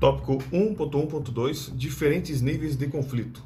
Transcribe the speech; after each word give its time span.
Tópico 0.00 0.38
1.1.2 0.52 1.76
Diferentes 1.76 2.40
níveis 2.40 2.76
de 2.76 2.86
conflito. 2.86 3.42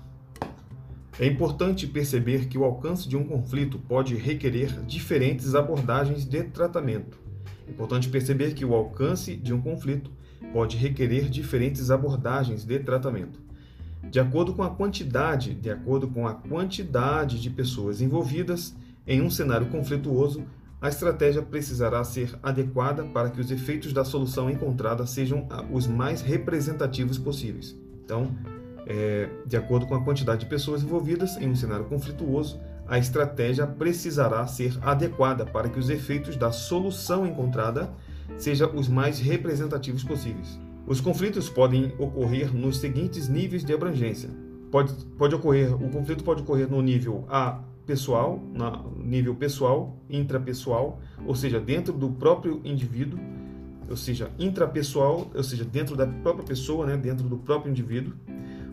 É 1.18 1.27
importante 1.27 1.86
perceber 1.86 2.46
que 2.46 2.59
o 2.59 2.64
alcance 2.64 3.09
de 3.09 3.16
um 3.16 3.25
conflito 3.25 3.79
pode 3.79 4.16
requerer 4.16 4.84
diferentes 4.84 5.54
abordagens 5.54 6.27
de 6.27 6.45
tratamento. 6.45 7.18
É 7.66 7.70
importante 7.70 8.11
perceber 8.11 8.52
que 8.52 8.66
o 8.66 8.75
alcance 8.75 9.34
de 9.34 9.54
um 9.54 9.62
conflito 9.62 10.11
pode 10.52 10.77
requerer 10.77 11.30
diferentes 11.30 11.91
abordagens 11.91 12.66
de 12.66 12.79
tratamento. 12.80 13.41
De 14.11 14.21
acordo 14.21 14.53
com 14.53 14.62
a 14.62 14.69
quantidade, 14.69 15.55
de 15.55 15.71
acordo 15.71 16.07
com 16.07 16.29
a 16.29 16.34
quantidade 16.34 17.41
de 17.41 17.48
pessoas 17.48 18.03
envolvidas 18.03 18.77
em 19.07 19.23
um 19.23 19.30
cenário 19.30 19.69
conflituoso, 19.69 20.45
a 20.83 20.89
estratégia 20.89 21.41
precisará 21.43 22.03
ser 22.03 22.37
adequada 22.43 23.05
para 23.05 23.31
que 23.31 23.41
os 23.41 23.53
efeitos 23.53 23.93
da 23.93 24.05
solução 24.05 24.51
encontrada 24.51 25.07
sejam 25.07 25.46
os 25.71 25.86
mais 25.86 26.21
representativos 26.21 27.17
possíveis. 27.17 27.79
Então, 28.04 28.36
é, 28.85 29.29
de 29.46 29.57
acordo 29.57 29.87
com 29.87 29.95
a 29.95 30.03
quantidade 30.03 30.40
de 30.40 30.46
pessoas 30.46 30.82
envolvidas 30.82 31.37
em 31.37 31.49
um 31.49 31.54
cenário 31.54 31.85
conflituoso, 31.85 32.61
a 32.89 32.98
estratégia 32.98 33.64
precisará 33.64 34.45
ser 34.48 34.77
adequada 34.83 35.47
para 35.47 35.69
que 35.69 35.78
os 35.78 35.89
efeitos 35.89 36.34
da 36.34 36.50
solução 36.50 37.25
encontrada 37.25 37.89
sejam 38.37 38.75
os 38.75 38.89
mais 38.89 39.20
representativos 39.20 40.03
possíveis. 40.03 40.59
Os 40.84 41.01
conflitos 41.01 41.48
podem 41.48 41.95
ocorrer 41.97 42.53
nos 42.53 42.78
seguintes 42.78 43.28
níveis 43.28 43.64
de 43.64 43.73
abrangência. 43.73 44.31
Pode, 44.69 44.92
pode 45.17 45.34
ocorrer, 45.37 45.73
o 45.73 45.91
conflito 45.91 46.25
pode 46.25 46.42
ocorrer 46.42 46.69
no 46.69 46.83
nível 46.83 47.25
A 47.28 47.62
pessoal, 47.86 48.41
no 48.55 49.05
nível 49.05 49.34
pessoal, 49.34 49.97
intrapessoal, 50.09 51.00
ou 51.27 51.34
seja, 51.34 51.61
dentro 51.61 51.92
do 51.92 52.11
próprio 52.11 52.61
indivíduo, 52.64 53.19
ou 53.89 53.97
seja, 53.97 54.31
intrapessoal, 54.39 55.31
ou 55.34 55.42
seja, 55.42 55.64
dentro 55.64 55.97
da 55.97 56.06
própria 56.06 56.45
pessoa, 56.45 56.87
né, 56.87 56.97
dentro 56.97 57.29
do 57.29 57.37
próprio 57.37 57.71
indivíduo. 57.71 58.15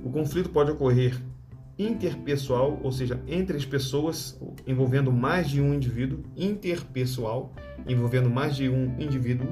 O 0.03 0.09
conflito 0.09 0.49
pode 0.49 0.71
ocorrer 0.71 1.19
interpessoal, 1.77 2.79
ou 2.83 2.91
seja, 2.91 3.21
entre 3.27 3.55
as 3.55 3.65
pessoas, 3.65 4.39
envolvendo 4.67 5.11
mais 5.11 5.49
de 5.49 5.61
um 5.61 5.73
indivíduo, 5.73 6.23
interpessoal, 6.35 7.53
envolvendo 7.87 8.29
mais 8.29 8.55
de 8.55 8.69
um 8.69 8.99
indivíduo. 8.99 9.47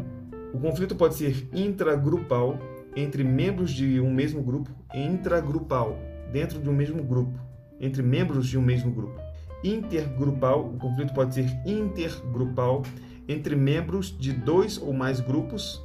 O 0.54 0.60
conflito 0.60 0.96
pode 0.96 1.16
ser 1.16 1.48
intragrupal, 1.54 2.60
entre 2.96 3.24
membros 3.24 3.72
de 3.72 4.00
um 4.00 4.12
mesmo 4.12 4.42
grupo, 4.42 4.70
intragrupal, 4.94 5.98
dentro 6.32 6.60
de 6.60 6.70
um 6.70 6.74
mesmo 6.74 7.04
grupo, 7.04 7.40
entre 7.80 8.02
membros 8.02 8.48
de 8.48 8.58
um 8.58 8.62
mesmo 8.62 8.92
grupo. 8.92 9.20
Intergrupal, 9.64 10.68
o 10.68 10.78
conflito 10.78 11.14
pode 11.14 11.34
ser 11.34 11.46
intergrupal 11.66 12.84
entre 13.28 13.56
membros 13.56 14.16
de 14.18 14.32
dois 14.32 14.78
ou 14.78 14.94
mais 14.94 15.20
grupos, 15.20 15.84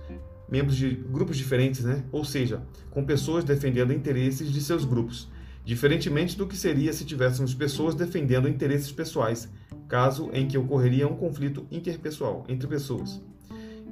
membros 0.48 0.76
de 0.76 0.90
grupos 0.90 1.36
diferentes, 1.36 1.82
né? 1.82 2.04
ou 2.12 2.24
seja, 2.24 2.62
com 2.90 3.04
pessoas 3.04 3.44
defendendo 3.44 3.92
interesses 3.92 4.52
de 4.52 4.60
seus 4.60 4.84
grupos, 4.84 5.28
diferentemente 5.64 6.36
do 6.36 6.46
que 6.46 6.56
seria 6.56 6.92
se 6.92 7.04
tivéssemos 7.04 7.54
pessoas 7.54 7.94
defendendo 7.94 8.48
interesses 8.48 8.92
pessoais, 8.92 9.48
caso 9.88 10.30
em 10.32 10.46
que 10.46 10.56
ocorreria 10.56 11.08
um 11.08 11.16
conflito 11.16 11.66
interpessoal 11.70 12.44
entre 12.48 12.68
pessoas. 12.68 13.20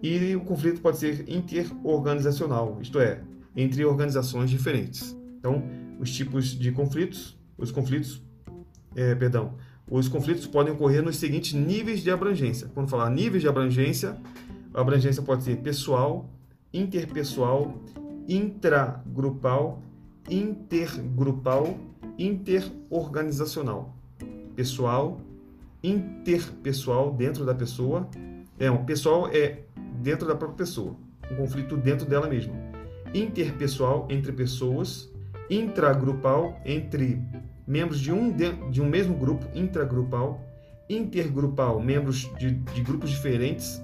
E 0.03 0.35
o 0.35 0.41
conflito 0.41 0.81
pode 0.81 0.99
ser 0.99 1.25
interorganizacional, 1.29 2.79
isto 2.81 2.99
é, 2.99 3.21
entre 3.55 3.85
organizações 3.85 4.49
diferentes. 4.49 5.17
Então, 5.39 5.63
os 5.99 6.11
tipos 6.11 6.59
de 6.59 6.73
conflitos, 6.73 7.37
os 7.59 7.71
conflitos, 7.71 8.23
é, 8.95 9.15
perdão, 9.15 9.55
os 9.91 10.07
conflitos 10.07 10.47
podem 10.47 10.73
ocorrer 10.73 11.03
nos 11.03 11.17
seguintes 11.17 11.53
níveis 11.53 12.01
de 12.01 12.11
abrangência. 12.13 12.71
Quando 12.73 12.89
falar 12.89 13.11
níveis 13.11 13.43
de 13.43 13.49
abrangência, 13.49 14.17
a 14.73 14.81
abrangência 14.81 15.21
pode 15.21 15.43
ser 15.43 15.57
pessoal, 15.57 16.31
interpessoal, 16.73 17.75
intragrupal, 18.29 19.83
intergrupal, 20.31 21.77
interorganizacional. 22.17 23.97
Pessoal, 24.55 25.21
interpessoal 25.83 27.13
dentro 27.13 27.45
da 27.45 27.55
pessoa. 27.55 28.09
É, 28.61 28.71
um 28.71 28.85
pessoal 28.85 29.29
é 29.33 29.65
dentro 30.01 30.29
da 30.29 30.37
própria 30.37 30.59
pessoa, 30.59 30.95
um 31.33 31.37
conflito 31.37 31.77
dentro 31.77 32.07
dela 32.07 32.29
mesma. 32.29 32.55
Interpessoal 33.13 34.07
entre 34.09 34.31
pessoas, 34.31 35.11
intragrupal 35.49 36.61
entre 36.65 37.21
membros 37.71 38.01
de 38.01 38.13
um, 38.13 38.33
de, 38.33 38.51
de 38.71 38.83
um 38.83 38.89
mesmo 38.89 39.15
grupo, 39.15 39.47
intragrupal, 39.55 40.45
intergrupal, 40.89 41.81
membros 41.81 42.29
de, 42.37 42.51
de 42.51 42.83
grupos 42.83 43.11
diferentes, 43.11 43.81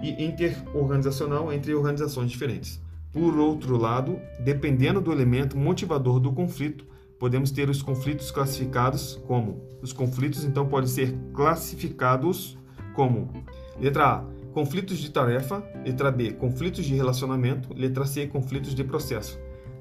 e 0.00 0.24
interorganizacional 0.24 1.52
entre 1.52 1.74
organizações 1.74 2.30
diferentes. 2.30 2.80
Por 3.12 3.38
outro 3.38 3.76
lado, 3.76 4.18
dependendo 4.40 5.00
do 5.00 5.12
elemento 5.12 5.56
motivador 5.56 6.20
do 6.20 6.32
conflito, 6.32 6.84
podemos 7.18 7.50
ter 7.50 7.68
os 7.68 7.82
conflitos 7.82 8.30
classificados 8.30 9.20
como 9.26 9.60
os 9.82 9.92
conflitos 9.92 10.44
então 10.44 10.68
podem 10.68 10.88
ser 10.88 11.16
classificados 11.32 12.56
como 12.94 13.44
letra 13.80 14.06
A, 14.06 14.24
conflitos 14.52 14.98
de 14.98 15.10
tarefa, 15.10 15.64
letra 15.84 16.10
B, 16.10 16.32
conflitos 16.32 16.84
de 16.84 16.94
relacionamento, 16.94 17.72
letra 17.74 18.04
C, 18.04 18.26
conflitos 18.26 18.74
de 18.74 18.84
processo. 18.84 19.38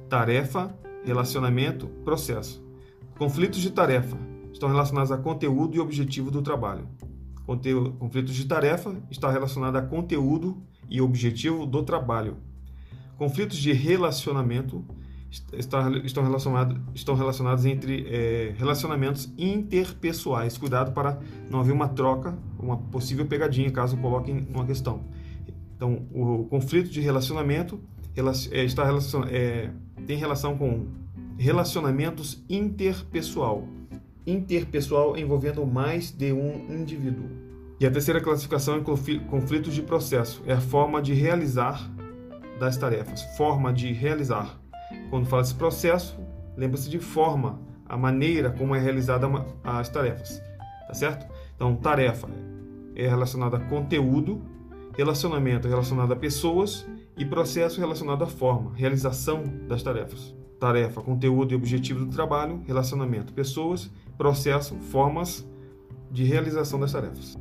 Tarefa, 0.09 0.75
relacionamento, 1.03 1.87
processo. 2.03 2.66
Conflitos 3.17 3.59
de 3.59 3.71
tarefa 3.71 4.17
estão 4.51 4.69
relacionados 4.69 5.11
a 5.11 5.17
conteúdo 5.17 5.75
e 5.75 5.79
objetivo 5.79 6.29
do 6.29 6.41
trabalho 6.41 6.87
conflitos 7.99 8.35
de 8.35 8.45
tarefa 8.45 8.95
está 9.09 9.31
relacionado 9.31 9.77
a 9.77 9.81
conteúdo 9.81 10.61
e 10.89 11.01
objetivo 11.01 11.65
do 11.65 11.81
trabalho. 11.81 12.37
Conflitos 13.17 13.57
de 13.57 13.71
relacionamento 13.71 14.85
estão, 15.53 16.23
relacionados, 16.23 16.77
estão 16.93 17.15
relacionados 17.15 17.65
entre 17.65 18.05
é, 18.09 18.53
relacionamentos 18.57 19.31
interpessoais. 19.37 20.57
Cuidado 20.57 20.91
para 20.91 21.19
não 21.49 21.61
haver 21.61 21.71
uma 21.71 21.87
troca, 21.87 22.37
uma 22.59 22.77
possível 22.77 23.25
pegadinha, 23.25 23.71
caso 23.71 23.95
coloquem 23.97 24.45
uma 24.53 24.65
questão. 24.65 25.05
Então, 25.75 26.05
o 26.11 26.45
conflito 26.45 26.89
de 26.89 26.99
relacionamento 26.99 27.79
é, 28.51 28.63
está 28.63 28.83
relacion, 28.83 29.23
é, 29.29 29.71
tem 30.05 30.17
relação 30.17 30.57
com 30.57 30.87
relacionamentos 31.37 32.43
interpessoal 32.49 33.67
interpessoal 34.27 35.17
envolvendo 35.17 35.65
mais 35.65 36.11
de 36.11 36.33
um 36.33 36.67
indivíduo. 36.69 37.29
E 37.79 37.85
a 37.85 37.91
terceira 37.91 38.19
classificação 38.19 38.75
é 38.75 38.81
conflitos 38.81 39.73
de 39.73 39.81
processo, 39.81 40.43
é 40.45 40.53
a 40.53 40.59
forma 40.59 41.01
de 41.01 41.13
realizar 41.13 41.89
das 42.59 42.75
tarefas, 42.75 43.21
forma 43.37 43.71
de 43.71 43.93
realizar. 43.93 44.59
Quando 45.09 45.27
fala 45.27 45.43
esse 45.43 45.55
processo, 45.55 46.19
lembra-se 46.57 46.89
de 46.89 46.99
forma, 46.99 47.61
a 47.85 47.95
maneira 47.95 48.51
como 48.51 48.75
é 48.75 48.79
realizada 48.79 49.27
as 49.63 49.87
tarefas, 49.87 50.41
tá 50.87 50.93
certo? 50.93 51.25
Então, 51.55 51.75
tarefa 51.75 52.27
é 52.95 53.07
relacionada 53.07 53.57
a 53.57 53.59
conteúdo, 53.61 54.41
relacionamento 54.93 55.67
é 55.67 55.69
relacionado 55.69 56.11
a 56.11 56.15
pessoas 56.15 56.85
e 57.15 57.23
processo 57.23 57.79
relacionado 57.79 58.23
à 58.23 58.27
forma, 58.27 58.73
realização 58.75 59.43
das 59.67 59.81
tarefas. 59.83 60.35
Tarefa, 60.59 61.01
conteúdo 61.01 61.53
e 61.53 61.55
objetivo 61.55 62.05
do 62.05 62.11
trabalho, 62.11 62.61
relacionamento, 62.65 63.33
pessoas 63.33 63.91
processo, 64.17 64.75
formas 64.75 65.47
de 66.11 66.23
realização 66.23 66.79
das 66.79 66.91
tarefas. 66.91 67.37